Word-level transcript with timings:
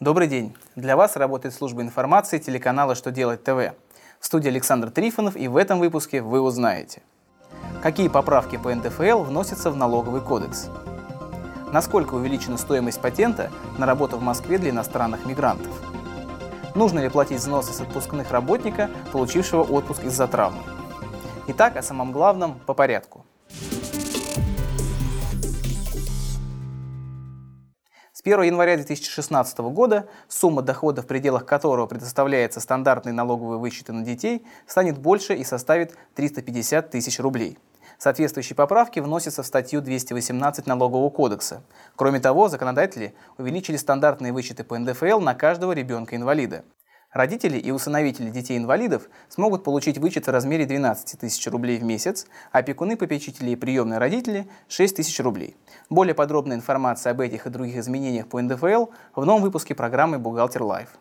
Добрый 0.00 0.28
день. 0.28 0.54
Для 0.76 0.96
вас 0.96 1.16
работает 1.16 1.52
служба 1.52 1.82
информации 1.82 2.38
телеканала 2.38 2.94
«Что 2.94 3.10
делать 3.10 3.42
ТВ». 3.42 3.74
В 4.20 4.26
студии 4.26 4.48
Александр 4.48 4.92
Трифонов 4.92 5.34
и 5.34 5.48
в 5.48 5.56
этом 5.56 5.80
выпуске 5.80 6.22
вы 6.22 6.40
узнаете. 6.40 7.02
Какие 7.82 8.06
поправки 8.06 8.58
по 8.58 8.72
НДФЛ 8.72 9.24
вносятся 9.24 9.72
в 9.72 9.76
налоговый 9.76 10.20
кодекс? 10.20 10.68
Насколько 11.72 12.14
увеличена 12.14 12.58
стоимость 12.58 13.00
патента 13.00 13.50
на 13.76 13.86
работу 13.86 14.18
в 14.18 14.22
Москве 14.22 14.58
для 14.58 14.70
иностранных 14.70 15.26
мигрантов? 15.26 15.72
Нужно 16.76 17.00
ли 17.00 17.08
платить 17.08 17.40
взносы 17.40 17.72
с 17.72 17.80
отпускных 17.80 18.30
работника, 18.30 18.90
получившего 19.10 19.64
отпуск 19.64 20.04
из-за 20.04 20.28
травмы? 20.28 20.62
Итак, 21.48 21.76
о 21.76 21.82
самом 21.82 22.12
главном 22.12 22.60
по 22.66 22.72
порядку. 22.72 23.26
С 28.18 28.20
1 28.20 28.42
января 28.42 28.74
2016 28.74 29.58
года 29.58 30.08
сумма 30.26 30.60
дохода, 30.62 31.02
в 31.02 31.06
пределах 31.06 31.46
которого 31.46 31.86
предоставляется 31.86 32.58
стандартный 32.58 33.12
налоговый 33.12 33.58
вычет 33.58 33.90
на 33.90 34.02
детей, 34.02 34.44
станет 34.66 34.98
больше 34.98 35.34
и 35.34 35.44
составит 35.44 35.96
350 36.16 36.90
тысяч 36.90 37.20
рублей. 37.20 37.58
Соответствующие 37.96 38.56
поправки 38.56 38.98
вносятся 38.98 39.44
в 39.44 39.46
статью 39.46 39.80
218 39.82 40.66
Налогового 40.66 41.10
кодекса. 41.10 41.62
Кроме 41.94 42.18
того, 42.18 42.48
законодатели 42.48 43.14
увеличили 43.38 43.76
стандартные 43.76 44.32
вычеты 44.32 44.64
по 44.64 44.76
НДФЛ 44.76 45.20
на 45.20 45.36
каждого 45.36 45.70
ребенка-инвалида. 45.70 46.64
Родители 47.12 47.56
и 47.56 47.70
усыновители 47.70 48.28
детей-инвалидов 48.28 49.08
смогут 49.30 49.64
получить 49.64 49.96
вычет 49.96 50.26
в 50.26 50.30
размере 50.30 50.66
12 50.66 51.18
тысяч 51.18 51.46
рублей 51.46 51.78
в 51.78 51.82
месяц, 51.82 52.26
а 52.52 52.58
опекуны, 52.58 52.98
попечители 52.98 53.50
и 53.50 53.56
приемные 53.56 53.98
родители– 53.98 54.46
6 54.68 54.96
тысяч 54.96 55.18
рублей. 55.20 55.56
Более 55.88 56.14
подробная 56.14 56.58
информация 56.58 57.12
об 57.12 57.22
этих 57.22 57.46
и 57.46 57.50
других 57.50 57.78
изменениях 57.78 58.26
по 58.26 58.42
НДФЛ 58.42 58.86
в 59.14 59.24
новом 59.24 59.40
выпуске 59.40 59.74
программы 59.74 60.18
«Бухгалтер 60.18 60.62
Live». 60.62 60.98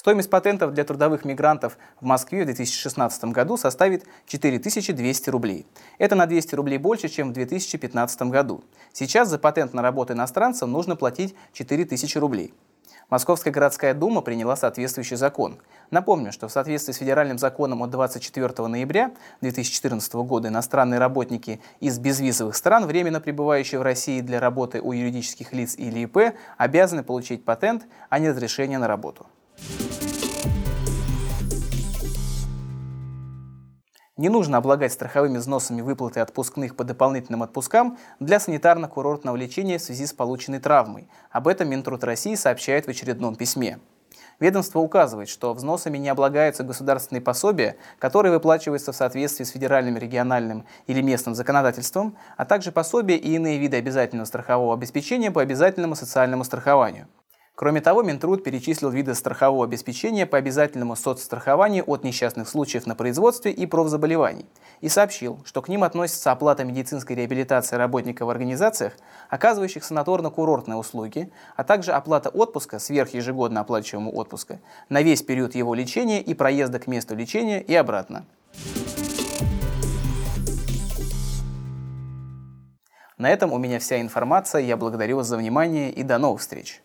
Стоимость 0.00 0.30
патентов 0.30 0.72
для 0.72 0.84
трудовых 0.84 1.26
мигрантов 1.26 1.76
в 2.00 2.06
Москве 2.06 2.40
в 2.40 2.46
2016 2.46 3.24
году 3.24 3.58
составит 3.58 4.06
4200 4.24 5.28
рублей. 5.28 5.66
Это 5.98 6.14
на 6.14 6.24
200 6.24 6.54
рублей 6.54 6.78
больше, 6.78 7.10
чем 7.10 7.28
в 7.28 7.32
2015 7.34 8.22
году. 8.22 8.64
Сейчас 8.94 9.28
за 9.28 9.38
патент 9.38 9.74
на 9.74 9.82
работу 9.82 10.14
иностранцам 10.14 10.72
нужно 10.72 10.96
платить 10.96 11.34
4000 11.52 12.16
рублей. 12.16 12.54
Московская 13.10 13.50
городская 13.50 13.92
дума 13.92 14.22
приняла 14.22 14.56
соответствующий 14.56 15.18
закон. 15.18 15.58
Напомню, 15.90 16.32
что 16.32 16.48
в 16.48 16.50
соответствии 16.50 16.94
с 16.94 16.96
федеральным 16.96 17.36
законом 17.36 17.82
от 17.82 17.90
24 17.90 18.68
ноября 18.68 19.10
2014 19.42 20.14
года 20.14 20.48
иностранные 20.48 20.98
работники 20.98 21.60
из 21.80 21.98
безвизовых 21.98 22.56
стран, 22.56 22.86
временно 22.86 23.20
пребывающие 23.20 23.78
в 23.78 23.82
России 23.82 24.22
для 24.22 24.40
работы 24.40 24.80
у 24.80 24.92
юридических 24.92 25.52
лиц 25.52 25.74
или 25.76 26.04
ИП, 26.04 26.34
обязаны 26.56 27.02
получить 27.02 27.44
патент, 27.44 27.82
а 28.08 28.18
не 28.18 28.30
разрешение 28.30 28.78
на 28.78 28.88
работу. 28.88 29.26
Не 34.20 34.28
нужно 34.28 34.58
облагать 34.58 34.92
страховыми 34.92 35.38
взносами 35.38 35.80
выплаты 35.80 36.20
отпускных 36.20 36.76
по 36.76 36.84
дополнительным 36.84 37.42
отпускам 37.42 37.96
для 38.18 38.36
санитарно-курортного 38.36 39.34
лечения 39.34 39.78
в 39.78 39.82
связи 39.82 40.04
с 40.04 40.12
полученной 40.12 40.58
травмой. 40.58 41.08
Об 41.30 41.48
этом 41.48 41.70
Минтруд 41.70 42.04
России 42.04 42.34
сообщает 42.34 42.84
в 42.84 42.90
очередном 42.90 43.34
письме. 43.34 43.78
Ведомство 44.38 44.80
указывает, 44.80 45.30
что 45.30 45.54
взносами 45.54 45.96
не 45.96 46.10
облагаются 46.10 46.64
государственные 46.64 47.22
пособия, 47.22 47.76
которые 47.98 48.30
выплачиваются 48.32 48.92
в 48.92 48.96
соответствии 48.96 49.44
с 49.44 49.52
федеральным, 49.52 49.96
региональным 49.96 50.66
или 50.86 51.00
местным 51.00 51.34
законодательством, 51.34 52.14
а 52.36 52.44
также 52.44 52.72
пособия 52.72 53.16
и 53.16 53.36
иные 53.36 53.56
виды 53.56 53.78
обязательного 53.78 54.26
страхового 54.26 54.74
обеспечения 54.74 55.30
по 55.30 55.40
обязательному 55.40 55.94
социальному 55.94 56.44
страхованию. 56.44 57.08
Кроме 57.60 57.82
того, 57.82 58.00
Минтруд 58.00 58.42
перечислил 58.42 58.88
виды 58.88 59.14
страхового 59.14 59.66
обеспечения 59.66 60.24
по 60.24 60.38
обязательному 60.38 60.96
соцстрахованию 60.96 61.84
от 61.86 62.04
несчастных 62.04 62.48
случаев 62.48 62.86
на 62.86 62.94
производстве 62.94 63.52
и 63.52 63.66
профзаболеваний 63.66 64.46
и 64.80 64.88
сообщил, 64.88 65.38
что 65.44 65.60
к 65.60 65.68
ним 65.68 65.84
относится 65.84 66.32
оплата 66.32 66.64
медицинской 66.64 67.16
реабилитации 67.16 67.76
работников 67.76 68.28
в 68.28 68.30
организациях, 68.30 68.94
оказывающих 69.28 69.82
санаторно-курортные 69.82 70.76
услуги, 70.76 71.30
а 71.54 71.62
также 71.62 71.92
оплата 71.92 72.30
отпуска, 72.30 72.78
сверх 72.78 73.12
ежегодно 73.12 73.60
оплачиваемого 73.60 74.14
отпуска, 74.14 74.58
на 74.88 75.02
весь 75.02 75.20
период 75.20 75.54
его 75.54 75.74
лечения 75.74 76.22
и 76.22 76.32
проезда 76.32 76.78
к 76.78 76.86
месту 76.86 77.14
лечения 77.14 77.60
и 77.60 77.74
обратно. 77.74 78.24
На 83.18 83.28
этом 83.28 83.52
у 83.52 83.58
меня 83.58 83.78
вся 83.80 84.00
информация. 84.00 84.62
Я 84.62 84.78
благодарю 84.78 85.16
вас 85.18 85.26
за 85.26 85.36
внимание 85.36 85.92
и 85.92 86.02
до 86.02 86.16
новых 86.16 86.40
встреч. 86.40 86.80